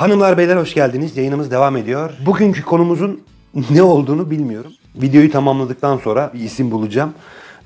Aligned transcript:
Hanımlar 0.00 0.38
beyler 0.38 0.56
hoş 0.56 0.74
geldiniz. 0.74 1.16
Yayınımız 1.16 1.50
devam 1.50 1.76
ediyor. 1.76 2.10
Bugünkü 2.26 2.62
konumuzun 2.62 3.20
ne 3.70 3.82
olduğunu 3.82 4.30
bilmiyorum. 4.30 4.72
Videoyu 4.96 5.30
tamamladıktan 5.32 5.96
sonra 5.96 6.30
bir 6.34 6.40
isim 6.40 6.70
bulacağım 6.70 7.14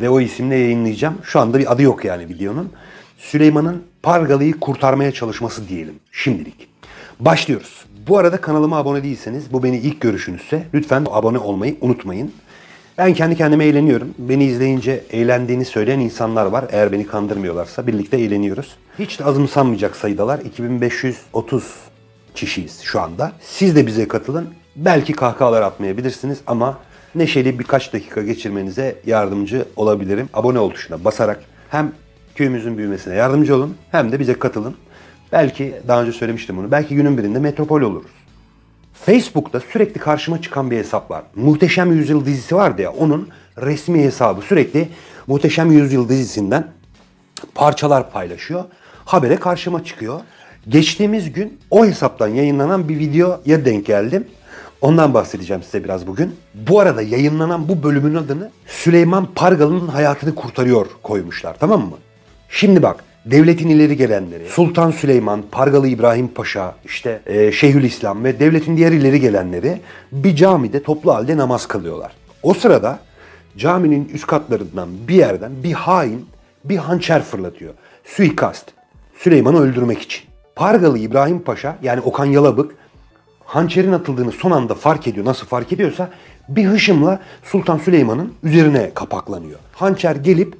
ve 0.01 0.09
o 0.09 0.21
isimle 0.21 0.57
yayınlayacağım. 0.57 1.15
Şu 1.23 1.41
anda 1.41 1.59
bir 1.59 1.73
adı 1.73 1.83
yok 1.83 2.05
yani 2.05 2.29
videonun. 2.29 2.73
Süleyman'ın 3.19 3.83
Pargalı'yı 4.03 4.61
kurtarmaya 4.61 5.13
çalışması 5.13 5.69
diyelim 5.69 5.95
şimdilik. 6.13 6.69
Başlıyoruz. 7.21 7.85
Bu 8.09 8.19
arada 8.19 8.41
kanalıma 8.41 8.77
abone 8.77 9.03
değilseniz, 9.03 9.53
bu 9.53 9.63
beni 9.63 9.79
ilk 9.79 10.01
görüşünüzse 10.01 10.67
lütfen 10.75 11.07
abone 11.11 11.39
olmayı 11.39 11.77
unutmayın. 11.81 12.33
Ben 12.99 13.15
kendi 13.15 13.37
kendime 13.37 13.65
eğleniyorum. 13.65 14.15
Beni 14.19 14.45
izleyince 14.45 15.05
eğlendiğini 15.11 15.65
söyleyen 15.65 16.01
insanlar 16.01 16.47
var. 16.47 16.65
Eğer 16.73 16.93
beni 16.93 17.07
kandırmıyorlarsa 17.07 17.87
birlikte 17.87 18.17
eğleniyoruz. 18.17 18.77
Hiç 18.99 19.21
de 19.21 19.25
azımsanmayacak 19.25 19.97
sayıdalar. 19.97 20.39
2530 20.39 21.94
kişiyiz 22.35 22.81
şu 22.83 23.01
anda. 23.01 23.33
Siz 23.41 23.77
de 23.77 23.87
bize 23.87 24.09
katılın. 24.09 24.49
Belki 24.77 25.13
kahkahalar 25.13 25.63
atmayabilirsiniz 25.63 26.39
ama 26.47 26.79
neşeli 27.15 27.59
birkaç 27.59 27.93
dakika 27.93 28.23
geçirmenize 28.23 28.97
yardımcı 29.07 29.65
olabilirim. 29.77 30.29
Abone 30.35 30.59
ol 30.59 30.71
tuşuna 30.71 31.05
basarak 31.05 31.41
hem 31.71 31.93
köyümüzün 32.35 32.79
büyümesine 32.79 33.15
yardımcı 33.15 33.57
olun 33.57 33.77
hem 33.91 34.13
de 34.13 34.21
bize 34.21 34.35
katılın. 34.35 34.77
Belki 35.33 35.75
daha 35.89 36.03
önce 36.03 36.13
söylemiştim 36.13 36.57
bunu. 36.57 36.71
Belki 36.71 36.95
günün 36.95 37.19
birinde 37.19 37.39
metropol 37.39 37.81
oluruz. 37.81 38.11
Facebook'ta 38.95 39.61
sürekli 39.61 40.01
karşıma 40.01 40.43
çıkan 40.43 40.71
bir 40.71 40.77
hesap 40.77 41.11
var. 41.11 41.23
Muhteşem 41.35 41.93
Yüzyıl 41.93 42.27
dizisi 42.27 42.57
vardı 42.57 42.83
ya 42.83 42.93
onun 42.93 43.29
resmi 43.59 44.03
hesabı 44.03 44.41
sürekli 44.43 44.89
Muhteşem 45.27 45.73
Yüzyıl 45.73 46.09
dizisinden 46.09 46.67
parçalar 47.55 48.11
paylaşıyor. 48.11 48.65
Habere 49.05 49.37
karşıma 49.37 49.85
çıkıyor. 49.85 50.21
Geçtiğimiz 50.69 51.33
gün 51.33 51.59
o 51.71 51.87
hesaptan 51.87 52.29
yayınlanan 52.29 52.89
bir 52.89 52.99
videoya 52.99 53.65
denk 53.65 53.87
geldim. 53.87 54.27
Ondan 54.81 55.15
bahsedeceğim 55.15 55.63
size 55.63 55.85
biraz 55.85 56.07
bugün. 56.07 56.37
Bu 56.55 56.81
arada 56.81 57.03
yayınlanan 57.03 57.69
bu 57.69 57.83
bölümün 57.83 58.15
adını 58.15 58.51
Süleyman 58.67 59.29
Pargalı'nın 59.35 59.89
hayatını 59.89 60.35
kurtarıyor 60.35 60.87
koymuşlar 61.03 61.57
tamam 61.61 61.81
mı? 61.81 61.97
Şimdi 62.49 62.83
bak 62.83 63.05
devletin 63.27 63.69
ileri 63.69 63.97
gelenleri, 63.97 64.49
Sultan 64.49 64.91
Süleyman, 64.91 65.43
Pargalı 65.51 65.89
İbrahim 65.89 66.29
Paşa, 66.29 66.75
işte 66.85 67.21
e, 67.27 67.53
Şeyhülislam 67.53 68.25
ve 68.25 68.41
devletin 68.41 68.77
diğer 68.77 68.93
ileri 68.93 69.21
gelenleri 69.21 69.81
bir 70.13 70.37
camide 70.37 70.83
toplu 70.83 71.15
halde 71.15 71.37
namaz 71.37 71.67
kılıyorlar. 71.67 72.13
O 72.43 72.55
sırada 72.55 72.99
caminin 73.57 74.09
üst 74.15 74.27
katlarından 74.27 74.89
bir 75.09 75.15
yerden 75.15 75.53
bir 75.65 75.73
hain 75.73 76.27
bir 76.65 76.77
hançer 76.77 77.23
fırlatıyor. 77.23 77.75
Suikast. 78.05 78.67
Süleyman'ı 79.19 79.61
öldürmek 79.61 80.03
için. 80.03 80.34
Pargalı 80.57 80.99
İbrahim 80.99 81.43
Paşa 81.43 81.77
yani 81.83 82.01
Okan 82.01 82.25
Yalabık 82.25 82.75
hançerin 83.45 83.93
atıldığını 83.93 84.33
son 84.33 84.51
anda 84.51 84.75
fark 84.75 85.07
ediyor. 85.07 85.27
Nasıl 85.27 85.47
fark 85.47 85.73
ediyorsa 85.73 86.11
bir 86.49 86.67
hışımla 86.67 87.21
Sultan 87.43 87.79
Süleyman'ın 87.79 88.35
üzerine 88.43 88.91
kapaklanıyor. 88.95 89.59
Hançer 89.73 90.17
gelip 90.17 90.57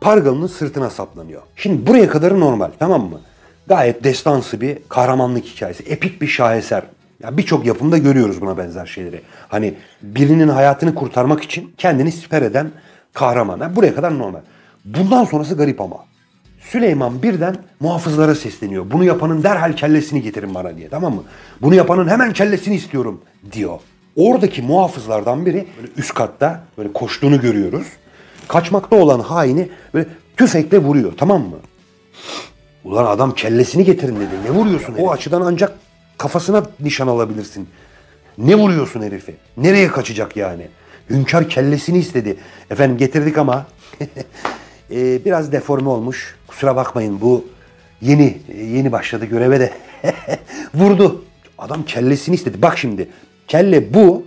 Pargalı'nın 0.00 0.46
sırtına 0.46 0.90
saplanıyor. 0.90 1.42
Şimdi 1.56 1.86
buraya 1.86 2.08
kadarı 2.08 2.40
normal 2.40 2.70
tamam 2.78 3.02
mı? 3.02 3.20
Gayet 3.66 4.04
destansı 4.04 4.60
bir 4.60 4.78
kahramanlık 4.88 5.44
hikayesi. 5.44 5.82
Epik 5.82 6.22
bir 6.22 6.26
şaheser. 6.26 6.82
Ya 7.22 7.36
birçok 7.36 7.66
yapımda 7.66 7.98
görüyoruz 7.98 8.40
buna 8.40 8.58
benzer 8.58 8.86
şeyleri. 8.86 9.20
Hani 9.48 9.74
birinin 10.02 10.48
hayatını 10.48 10.94
kurtarmak 10.94 11.42
için 11.42 11.74
kendini 11.78 12.12
siper 12.12 12.42
eden 12.42 12.70
kahraman. 13.12 13.60
Yani 13.60 13.76
buraya 13.76 13.94
kadar 13.94 14.18
normal. 14.18 14.40
Bundan 14.84 15.24
sonrası 15.24 15.54
garip 15.56 15.80
ama. 15.80 16.07
Süleyman 16.72 17.22
birden 17.22 17.56
muhafızlara 17.80 18.34
sesleniyor. 18.34 18.90
Bunu 18.90 19.04
yapanın 19.04 19.42
derhal 19.42 19.72
kellesini 19.72 20.22
getirin 20.22 20.54
bana 20.54 20.76
diye 20.76 20.88
tamam 20.88 21.14
mı? 21.14 21.22
Bunu 21.62 21.74
yapanın 21.74 22.08
hemen 22.08 22.32
kellesini 22.32 22.74
istiyorum 22.74 23.20
diyor. 23.52 23.78
Oradaki 24.16 24.62
muhafızlardan 24.62 25.46
biri 25.46 25.66
böyle 25.76 25.92
üst 25.96 26.14
katta 26.14 26.64
böyle 26.78 26.92
koştuğunu 26.92 27.40
görüyoruz. 27.40 27.86
Kaçmakta 28.48 28.96
olan 28.96 29.20
haini 29.20 29.68
böyle 29.94 30.06
tüfekle 30.36 30.78
vuruyor 30.78 31.12
tamam 31.18 31.42
mı? 31.42 31.56
Ulan 32.84 33.06
adam 33.06 33.34
kellesini 33.34 33.84
getirin 33.84 34.16
dedi. 34.16 34.30
Ne 34.44 34.50
vuruyorsun 34.50 34.94
O 34.94 35.10
açıdan 35.10 35.42
ancak 35.42 35.72
kafasına 36.18 36.62
nişan 36.80 37.08
alabilirsin. 37.08 37.68
Ne 38.38 38.54
vuruyorsun 38.54 39.02
herifi? 39.02 39.34
Nereye 39.56 39.88
kaçacak 39.88 40.36
yani? 40.36 40.68
Hünkâr 41.10 41.48
kellesini 41.48 41.98
istedi. 41.98 42.36
Efendim 42.70 42.98
getirdik 42.98 43.38
ama 43.38 43.66
e, 44.90 45.24
biraz 45.24 45.52
deforme 45.52 45.88
olmuş. 45.88 46.36
Kusura 46.46 46.76
bakmayın 46.76 47.20
bu 47.20 47.44
yeni 48.00 48.38
yeni 48.56 48.92
başladı 48.92 49.24
göreve 49.24 49.60
de 49.60 49.72
vurdu. 50.74 51.24
Adam 51.58 51.82
kellesini 51.82 52.34
istedi. 52.34 52.62
Bak 52.62 52.78
şimdi 52.78 53.08
kelle 53.48 53.94
bu. 53.94 54.24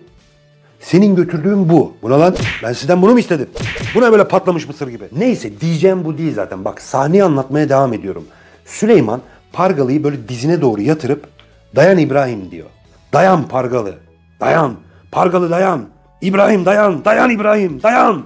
Senin 0.79 1.15
götürdüğün 1.15 1.69
bu. 1.69 1.93
Buna 2.01 2.19
lan 2.19 2.35
ben 2.63 2.73
sizden 2.73 3.01
bunu 3.01 3.11
mu 3.11 3.19
istedim? 3.19 3.49
Buna 3.95 4.11
böyle 4.11 4.27
patlamış 4.27 4.67
mısır 4.67 4.87
gibi. 4.87 5.03
Neyse 5.17 5.61
diyeceğim 5.61 6.05
bu 6.05 6.17
değil 6.17 6.33
zaten. 6.33 6.65
Bak 6.65 6.81
sahneyi 6.81 7.23
anlatmaya 7.23 7.69
devam 7.69 7.93
ediyorum. 7.93 8.25
Süleyman 8.65 9.21
Pargalı'yı 9.53 10.03
böyle 10.03 10.27
dizine 10.29 10.61
doğru 10.61 10.81
yatırıp 10.81 11.27
dayan 11.75 11.97
İbrahim 11.97 12.51
diyor. 12.51 12.67
Dayan 13.13 13.47
Pargalı. 13.47 13.95
Dayan. 14.39 14.75
Pargalı 15.11 15.49
dayan. 15.49 15.85
İbrahim 16.21 16.65
dayan. 16.65 17.05
Dayan 17.05 17.29
İbrahim. 17.29 17.83
Dayan. 17.83 18.23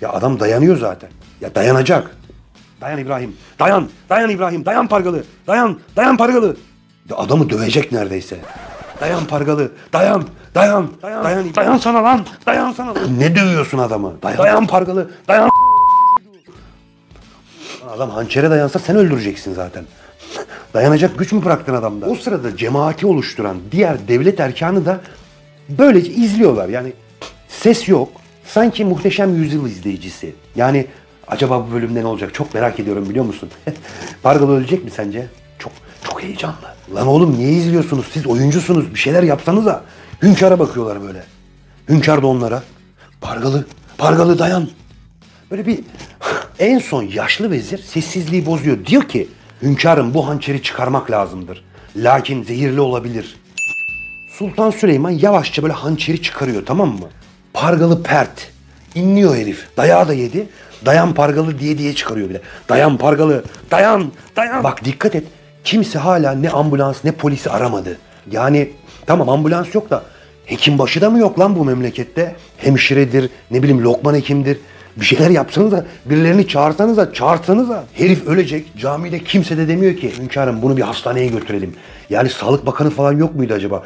Ya 0.00 0.12
adam 0.12 0.40
dayanıyor 0.40 0.76
zaten. 0.76 1.10
Ya 1.40 1.54
dayanacak. 1.54 2.16
Dayan 2.80 2.98
İbrahim. 2.98 3.36
Dayan. 3.58 3.88
Dayan 4.10 4.30
İbrahim. 4.30 4.64
Dayan 4.64 4.86
Pargalı. 4.86 5.24
Dayan. 5.46 5.78
Dayan 5.96 6.16
Pargalı. 6.16 6.56
Ya 7.10 7.16
adamı 7.16 7.50
dövecek 7.50 7.92
neredeyse. 7.92 8.36
Dayan 9.00 9.24
Pargalı. 9.24 9.72
Dayan. 9.92 10.24
Dayan. 10.54 10.88
Dayan. 11.02 11.24
Dayan, 11.24 11.54
dayan 11.54 11.76
sana 11.76 12.04
lan. 12.04 12.26
Dayan 12.46 12.72
sana. 12.72 12.94
Ne 13.18 13.36
dövüyorsun 13.36 13.78
adamı? 13.78 14.22
Dayan, 14.22 14.38
dayan 14.38 14.66
Pargalı. 14.66 15.10
Dayan. 15.28 15.50
Adam 17.90 18.10
hançere 18.10 18.50
dayansa 18.50 18.78
sen 18.78 18.96
öldüreceksin 18.96 19.54
zaten. 19.54 19.84
Dayanacak 20.74 21.18
güç 21.18 21.32
mü 21.32 21.44
bıraktın 21.44 21.74
adamda? 21.74 22.06
O 22.06 22.14
sırada 22.14 22.56
cemaati 22.56 23.06
oluşturan 23.06 23.56
diğer 23.72 24.08
devlet 24.08 24.40
erkanı 24.40 24.86
da 24.86 25.00
böylece 25.68 26.12
izliyorlar. 26.12 26.68
Yani 26.68 26.92
ses 27.48 27.88
yok. 27.88 28.08
Sanki 28.46 28.84
muhteşem 28.84 29.34
yüzyıl 29.36 29.66
izleyicisi. 29.66 30.34
Yani 30.56 30.86
acaba 31.28 31.66
bu 31.66 31.72
bölümde 31.74 32.00
ne 32.02 32.06
olacak? 32.06 32.34
Çok 32.34 32.54
merak 32.54 32.80
ediyorum 32.80 33.08
biliyor 33.10 33.24
musun? 33.24 33.50
Pargalı 34.22 34.56
ölecek 34.56 34.84
mi 34.84 34.90
sence? 34.90 35.26
Çok 35.58 35.72
çok 36.04 36.22
heyecanlı. 36.22 36.56
Lan 36.94 37.06
oğlum 37.06 37.38
niye 37.38 37.52
izliyorsunuz? 37.52 38.06
Siz 38.12 38.26
oyuncusunuz. 38.26 38.94
Bir 38.94 38.98
şeyler 38.98 39.22
yapsanıza. 39.22 39.84
Hünkâr'a 40.22 40.58
bakıyorlar 40.58 41.02
böyle. 41.02 41.24
Hünkâr 41.88 42.22
da 42.22 42.26
onlara. 42.26 42.62
Pargalı, 43.20 43.66
Pargalı 43.98 44.38
dayan. 44.38 44.68
Böyle 45.50 45.66
bir 45.66 45.80
en 46.58 46.78
son 46.78 47.02
yaşlı 47.02 47.50
vezir 47.50 47.78
sessizliği 47.78 48.46
bozuyor. 48.46 48.86
Diyor 48.86 49.08
ki 49.08 49.28
hünkârım 49.62 50.14
bu 50.14 50.28
hançeri 50.28 50.62
çıkarmak 50.62 51.10
lazımdır. 51.10 51.64
Lakin 51.96 52.42
zehirli 52.42 52.80
olabilir. 52.80 53.36
Sultan 54.38 54.70
Süleyman 54.70 55.10
yavaşça 55.10 55.62
böyle 55.62 55.74
hançeri 55.74 56.22
çıkarıyor 56.22 56.66
tamam 56.66 56.88
mı? 56.88 57.08
Pargalı 57.52 58.02
pert. 58.02 58.55
İnliyor 58.96 59.36
herif. 59.36 59.66
Dayağı 59.76 60.08
da 60.08 60.14
yedi. 60.14 60.46
Dayan 60.86 61.14
pargalı 61.14 61.58
diye 61.58 61.78
diye 61.78 61.94
çıkarıyor 61.94 62.28
bir 62.28 62.34
de. 62.34 62.40
Dayan 62.68 62.96
pargalı. 62.96 63.44
Dayan. 63.70 64.12
Dayan. 64.36 64.64
Bak 64.64 64.84
dikkat 64.84 65.14
et. 65.14 65.24
Kimse 65.64 65.98
hala 65.98 66.32
ne 66.32 66.50
ambulans 66.50 67.04
ne 67.04 67.12
polisi 67.12 67.50
aramadı. 67.50 67.98
Yani 68.30 68.70
tamam 69.06 69.28
ambulans 69.28 69.74
yok 69.74 69.90
da 69.90 70.02
hekim 70.46 70.78
başı 70.78 71.00
da 71.00 71.10
mı 71.10 71.18
yok 71.18 71.38
lan 71.38 71.56
bu 71.56 71.64
memlekette? 71.64 72.36
Hemşiredir, 72.58 73.30
ne 73.50 73.62
bileyim 73.62 73.84
lokman 73.84 74.14
hekimdir. 74.14 74.58
Bir 74.96 75.04
şeyler 75.04 75.30
yapsanız 75.30 75.72
da 75.72 75.86
birilerini 76.06 76.48
çağırsanız 76.48 76.96
da 76.96 77.12
çağırsanız 77.12 77.68
da 77.68 77.84
herif 77.94 78.26
ölecek. 78.26 78.76
Camide 78.76 79.24
kimse 79.24 79.56
de 79.58 79.68
demiyor 79.68 79.96
ki 79.96 80.12
hünkârım 80.18 80.62
bunu 80.62 80.76
bir 80.76 80.82
hastaneye 80.82 81.26
götürelim. 81.26 81.74
Yani 82.10 82.28
Sağlık 82.28 82.66
Bakanı 82.66 82.90
falan 82.90 83.12
yok 83.12 83.34
muydu 83.34 83.54
acaba? 83.54 83.82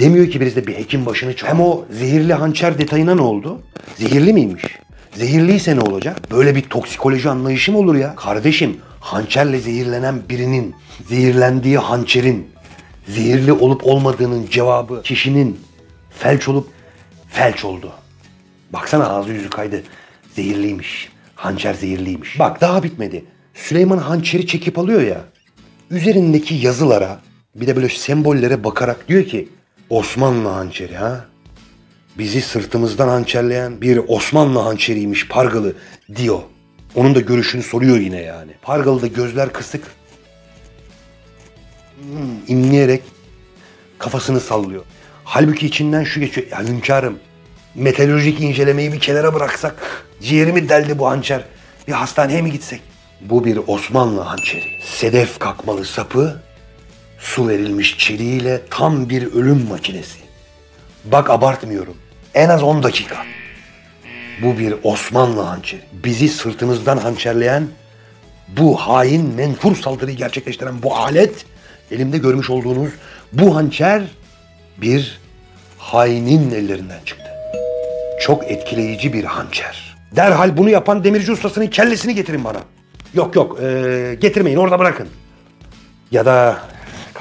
Demiyor 0.00 0.30
ki 0.30 0.40
birisi 0.40 0.56
de 0.56 0.66
bir 0.66 0.74
hekim 0.74 1.06
başını 1.06 1.36
çağır. 1.36 1.50
Hem 1.50 1.60
o 1.60 1.84
zehirli 1.90 2.34
hançer 2.34 2.78
detayına 2.78 3.14
ne 3.14 3.22
oldu? 3.22 3.62
Zehirli 3.96 4.32
miymiş? 4.32 4.64
Zehirliyse 5.12 5.76
ne 5.76 5.80
olacak? 5.80 6.30
Böyle 6.30 6.54
bir 6.54 6.62
toksikoloji 6.62 7.30
anlayışı 7.30 7.72
mı 7.72 7.78
olur 7.78 7.94
ya? 7.94 8.16
Kardeşim 8.16 8.76
hançerle 9.00 9.58
zehirlenen 9.58 10.22
birinin 10.28 10.74
zehirlendiği 11.08 11.78
hançerin 11.78 12.48
zehirli 13.08 13.52
olup 13.52 13.86
olmadığının 13.86 14.46
cevabı 14.50 15.02
kişinin 15.02 15.60
felç 16.10 16.48
olup 16.48 16.68
felç 17.28 17.64
oldu. 17.64 17.92
Baksana 18.72 19.08
ağzı 19.08 19.32
yüzü 19.32 19.50
kaydı. 19.50 19.82
Zehirliymiş. 20.36 21.08
Hançer 21.34 21.74
zehirliymiş. 21.74 22.38
Bak 22.38 22.60
daha 22.60 22.82
bitmedi. 22.82 23.24
Süleyman 23.54 23.98
hançeri 23.98 24.46
çekip 24.46 24.78
alıyor 24.78 25.02
ya. 25.02 25.24
Üzerindeki 25.90 26.54
yazılara 26.54 27.20
bir 27.54 27.66
de 27.66 27.76
böyle 27.76 27.88
sembollere 27.88 28.64
bakarak 28.64 29.08
diyor 29.08 29.24
ki 29.24 29.48
Osmanlı 29.90 30.48
hançeri 30.48 30.96
ha. 30.96 31.24
Bizi 32.18 32.42
sırtımızdan 32.42 33.08
hançerleyen 33.08 33.80
bir 33.80 34.00
Osmanlı 34.08 34.58
hançeriymiş 34.58 35.28
Pargalı 35.28 35.72
diyor. 36.16 36.40
Onun 36.94 37.14
da 37.14 37.20
görüşünü 37.20 37.62
soruyor 37.62 37.96
yine 37.96 38.22
yani. 38.22 38.52
Pargalı 38.62 39.02
da 39.02 39.06
gözler 39.06 39.52
kısık. 39.52 39.82
Hmm, 42.00 42.56
inleyerek 42.56 43.02
kafasını 43.98 44.40
sallıyor. 44.40 44.84
Halbuki 45.24 45.66
içinden 45.66 46.04
şu 46.04 46.20
geçiyor. 46.20 46.46
Ya 46.50 46.62
hünkârım 46.62 47.18
meteorolojik 47.74 48.40
incelemeyi 48.40 48.92
bir 48.92 49.00
kenara 49.00 49.34
bıraksak 49.34 50.06
ciğerimi 50.20 50.68
deldi 50.68 50.98
bu 50.98 51.08
hançer. 51.08 51.44
Bir 51.88 51.92
hastaneye 51.92 52.42
mi 52.42 52.52
gitsek? 52.52 52.80
Bu 53.20 53.44
bir 53.44 53.60
Osmanlı 53.66 54.20
hançeri. 54.20 54.80
Sedef 54.82 55.38
kakmalı 55.38 55.84
sapı 55.84 56.42
su 57.24 57.48
verilmiş 57.48 57.98
çeliğiyle 57.98 58.60
tam 58.70 59.08
bir 59.08 59.32
ölüm 59.32 59.66
makinesi. 59.68 60.18
Bak 61.04 61.30
abartmıyorum. 61.30 61.96
En 62.34 62.48
az 62.48 62.62
10 62.62 62.82
dakika. 62.82 63.16
Bu 64.42 64.58
bir 64.58 64.74
Osmanlı 64.82 65.40
hançeri. 65.40 65.80
Bizi 65.92 66.28
sırtımızdan 66.28 66.96
hançerleyen 66.96 67.66
bu 68.48 68.76
hain 68.76 69.34
menfur 69.34 69.76
saldırıyı 69.76 70.16
gerçekleştiren 70.16 70.82
bu 70.82 70.96
alet 70.96 71.44
elimde 71.90 72.18
görmüş 72.18 72.50
olduğunuz 72.50 72.90
bu 73.32 73.56
hançer 73.56 74.02
bir 74.76 75.20
hainin 75.78 76.50
ellerinden 76.50 77.00
çıktı. 77.04 77.30
Çok 78.20 78.50
etkileyici 78.50 79.12
bir 79.12 79.24
hançer. 79.24 79.96
Derhal 80.16 80.56
bunu 80.56 80.70
yapan 80.70 81.04
demirci 81.04 81.32
ustasının 81.32 81.66
kellesini 81.66 82.14
getirin 82.14 82.44
bana. 82.44 82.60
Yok 83.14 83.36
yok 83.36 83.58
ee, 83.62 84.16
getirmeyin 84.20 84.56
orada 84.56 84.78
bırakın. 84.78 85.08
Ya 86.10 86.26
da 86.26 86.58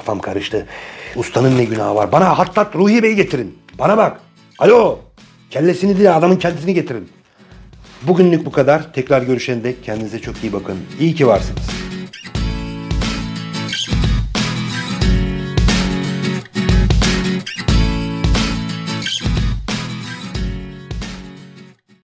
kafam 0.04 0.20
karıştı. 0.20 0.68
Ustanın 1.16 1.58
ne 1.58 1.66
günahı 1.66 1.96
var? 1.96 2.12
Bana 2.12 2.38
hattat 2.38 2.76
Ruhi 2.76 3.04
Bey'i 3.04 3.16
getirin. 3.16 3.58
Bana 3.80 3.98
bak. 3.98 4.20
Alo. 4.60 5.00
Kellesini 5.50 5.98
değil 5.98 6.18
adamın 6.18 6.36
kendisini 6.36 6.74
getirin. 6.74 7.10
Bugünlük 8.02 8.46
bu 8.46 8.52
kadar. 8.52 8.94
Tekrar 8.94 9.22
görüşene 9.22 9.64
dek 9.64 9.84
kendinize 9.84 10.20
çok 10.20 10.44
iyi 10.44 10.54
bakın. 10.54 10.78
İyi 11.00 11.16
ki 11.16 11.28
varsınız. 11.28 11.83